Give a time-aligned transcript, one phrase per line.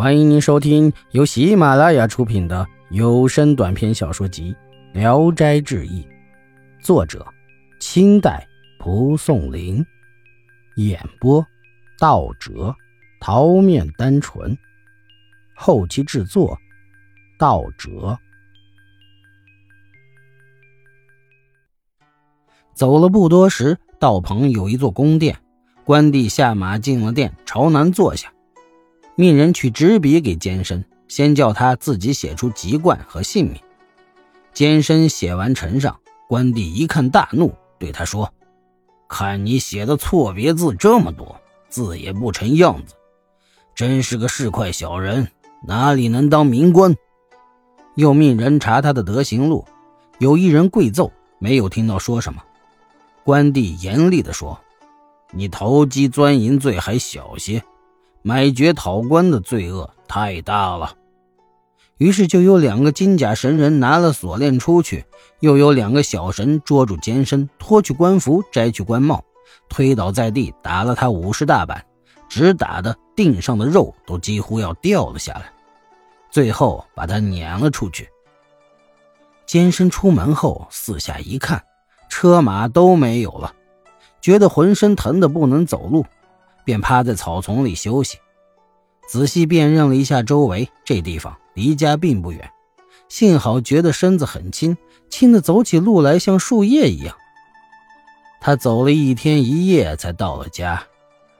[0.00, 4.56] 欢迎您收听由喜马拉雅出品的有声短篇小说集
[4.98, 6.02] 《聊斋志异》，
[6.82, 7.22] 作者：
[7.80, 8.48] 清代
[8.78, 9.84] 蒲松龄，
[10.76, 11.46] 演播：
[11.98, 12.74] 道哲、
[13.20, 14.56] 桃面单纯，
[15.54, 16.58] 后期制作：
[17.38, 18.18] 道哲。
[22.72, 25.36] 走了不多时，道旁有一座宫殿，
[25.84, 28.32] 关帝下马进了殿，朝南坐下。
[29.20, 33.60] 命人取纸笔给监生，先叫他自己写出籍贯和姓名。
[34.54, 38.32] 监生写完呈上，关帝一看大怒，对他说
[39.10, 41.38] ：“看你写的错别字这么多，
[41.68, 42.94] 字也不成样子，
[43.74, 45.28] 真是个市侩小人，
[45.66, 46.96] 哪里能当明官？”
[47.96, 49.66] 又命人查他的德行录，
[50.18, 52.42] 有一人跪奏，没有听到说什么。
[53.22, 54.58] 关帝严厉地说
[55.30, 57.62] ：“你投机钻营罪还小些。”
[58.22, 60.94] 买爵讨官的罪恶太大了，
[61.96, 65.06] 于是就有两个金甲神人拿了锁链出去，
[65.40, 69.24] 又有两个小神捉住监生，脱去官服，摘去官帽，
[69.70, 71.82] 推倒在地，打了他五十大板，
[72.28, 75.50] 直打的腚上的肉都几乎要掉了下来，
[76.30, 78.06] 最后把他撵了出去。
[79.46, 81.64] 监生出门后四下一看，
[82.10, 83.54] 车马都没有了，
[84.20, 86.04] 觉得浑身疼得不能走路。
[86.70, 88.18] 便趴在草丛里休息，
[89.08, 92.48] 仔细辨认了一下周围，这地方离家并不远，
[93.08, 94.76] 幸好觉得身子很轻，
[95.08, 97.16] 轻的走起路来像树叶一样。
[98.40, 100.84] 他走了一天一夜才到了家，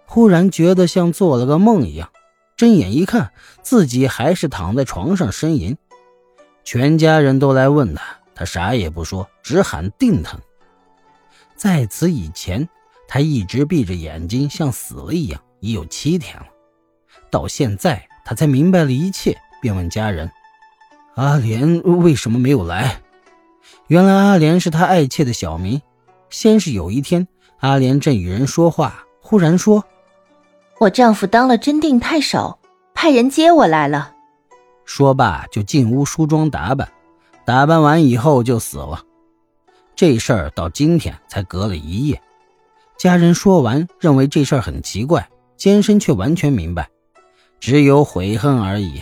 [0.05, 2.11] 忽然觉得像做了个梦一样，
[2.57, 3.31] 睁眼一看，
[3.63, 5.77] 自己还是躺在床上呻吟。
[6.65, 8.03] 全家人都来问他，
[8.35, 10.41] 他啥也不说，只喊定疼。
[11.55, 12.69] 在此以前。
[13.13, 16.47] 他一直闭着眼睛，像死了一样，已有七天了。
[17.29, 20.31] 到现在，他才明白了一切，便问家人
[21.17, 23.01] ：“阿莲为什么没有来？”
[23.89, 25.83] 原来阿莲是他爱妾的小名。
[26.29, 27.27] 先是有一天，
[27.59, 29.85] 阿莲正与人说话，忽然说
[30.79, 32.61] ：“我丈夫当了真定太守，
[32.95, 34.15] 派人接我来了。”
[34.87, 36.89] 说罢就进屋梳妆打扮，
[37.45, 39.03] 打扮完以后就死了。
[39.97, 42.23] 这事儿到今天才隔了一夜。
[43.01, 46.91] 家人说完，认为这事儿很奇怪，监生却完全明白，
[47.59, 49.01] 只有悔恨而已。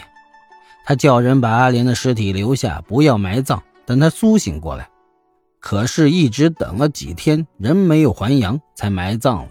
[0.84, 4.88] 他叫人把阿莲的尸体留下，不要埋葬，等他苏醒过来。
[5.59, 9.48] 可是，一直等了几天，人没有还阳，才埋葬了。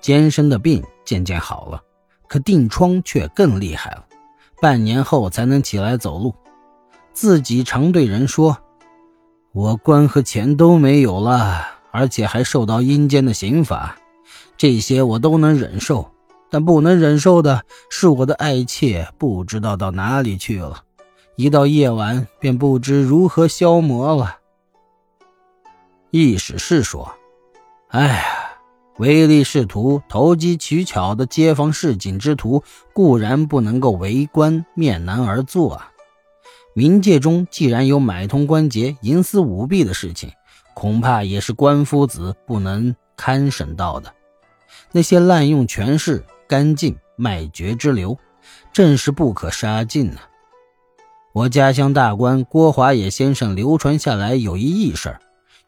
[0.00, 1.80] 监生的病渐渐好了，
[2.26, 4.04] 可定疮却更厉害了，
[4.60, 6.34] 半年后才能起来走路。
[7.12, 8.58] 自己常对人说
[9.54, 13.96] ：“我官和钱都没有了。”而且还受到阴间的刑罚，
[14.58, 16.10] 这些我都能忍受，
[16.50, 20.82] 但不能忍受的是我的爱妾不知道到哪里去了，
[21.36, 24.36] 一到夜晚便不知如何消磨了。
[26.10, 27.14] 意思是说，
[27.88, 28.24] 哎呀，
[28.98, 32.62] 唯利是图、投机取巧的街坊市井之徒
[32.92, 35.92] 固然不能够为官面难而坐啊，
[36.74, 40.30] 冥界中既然有买通关节、营私舞弊的事情。
[40.78, 44.12] 恐怕也是官夫子不能堪审到的。
[44.92, 48.18] 那些滥用权势、干尽卖爵之流，
[48.74, 50.20] 正是不可杀尽呐。
[51.32, 55.16] 我家乡大官郭华野先生流传下来有一异事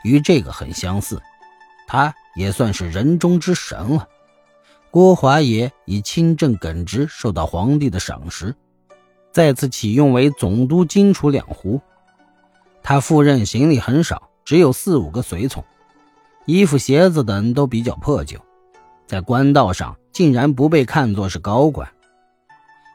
[0.05, 1.19] 与这个很相似。
[1.87, 4.07] 他也算是人中之神了。
[4.91, 8.55] 郭华野以清正耿直，受到皇帝的赏识，
[9.33, 11.81] 再次启用为总督荆楚两湖。
[12.83, 14.28] 他赴任行李很少。
[14.49, 15.63] 只有四五个随从，
[16.47, 18.39] 衣服、鞋子等都比较破旧，
[19.07, 21.87] 在官道上竟然不被看作是高官。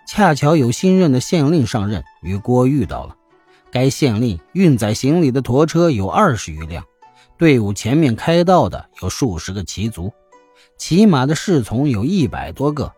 [0.08, 3.16] 恰巧有新任的县令上任，与郭遇到了。
[3.70, 6.84] 该县令运载行李的驮车有二十余辆，
[7.38, 10.12] 队伍前面开道的有数十个骑卒，
[10.80, 12.92] 骑马的侍从有一百多个。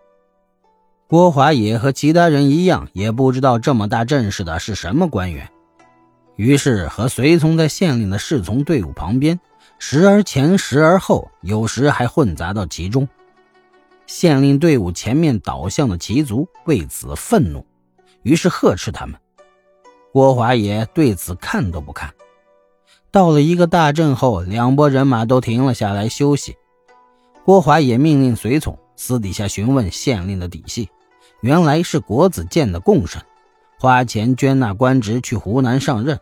[1.07, 5.49] 郭华也和其他人一样，也不知道这么大阵势的是什么官员。
[6.35, 9.39] 于是和随从在县令的侍从队伍旁边，
[9.79, 13.07] 时而前，时而后，有时还混杂到其中。
[14.05, 17.65] 县令队伍前面倒向的骑卒为此愤怒，
[18.23, 19.19] 于是呵斥他们。
[20.11, 22.13] 郭华也对此看都不看。
[23.11, 26.55] 到了一个大阵后，两拨人马都停了下来休息。
[27.43, 30.89] 郭华也命令随从私底下询问县令的底细，
[31.41, 33.21] 原来是国子监的贡生。
[33.85, 36.19] 花钱捐纳官职去湖南上任，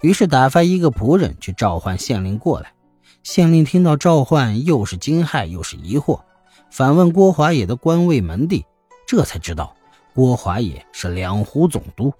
[0.00, 2.72] 于是打发一个仆人去召唤县令过来。
[3.22, 6.22] 县令听到召唤，又是惊骇又是疑惑，
[6.72, 8.66] 反问郭华野的官位门第，
[9.06, 9.76] 这才知道
[10.12, 12.12] 郭华也是两湖总督，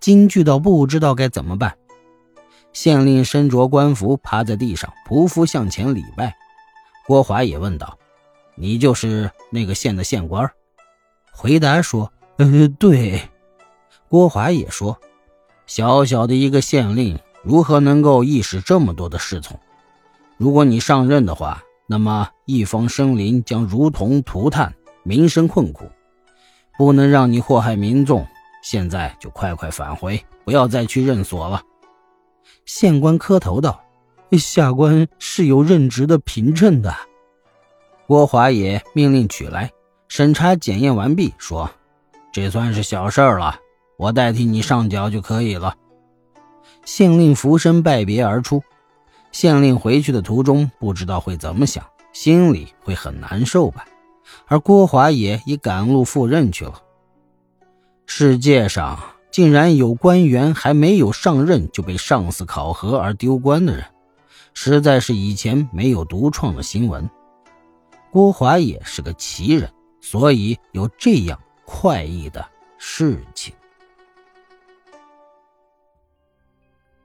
[0.00, 1.76] 惊惧到不知道该怎么办。
[2.72, 6.34] 县令身着官服，趴在地上匍匐向前礼拜。
[7.06, 7.96] 郭华也问道
[8.58, 10.50] ：“你就是那个县的县官？”
[11.30, 13.22] 回答说：“呃，对。”
[14.12, 15.00] 郭淮也说
[15.64, 19.58] ：“小小的一个县令，如何能够意识这么多的侍从？
[20.36, 25.86] 如果你上任的话，那么一方生灵将如同涂炭，民生困苦，
[26.76, 28.26] 不能让你祸害民众。
[28.62, 31.62] 现在就快快返回，不要再去任所了。”
[32.66, 33.82] 县官磕头道
[34.38, 36.94] ：“下官是有任职的凭证的。”
[38.06, 39.72] 郭华也命令取来，
[40.06, 41.70] 审查检验完毕，说
[42.30, 43.58] ：“这算是小事儿了，
[44.02, 45.76] 我代替你上缴就可以了。”
[46.84, 48.62] 县令俯身拜别而出。
[49.30, 53.86] 县令回去的途中，不知道会怎么想，心里会很难受吧。
[54.46, 56.74] 而郭华也已赶路赴任去了。
[58.06, 58.98] 世界上。
[59.32, 63.82] 竟然有官员还没有上任就被上司考核而丢官的人，
[64.52, 67.08] 实在是以前没有独创的新闻。
[68.10, 69.72] 郭华也是个奇人，
[70.02, 72.44] 所以有这样快意的
[72.76, 73.54] 事情。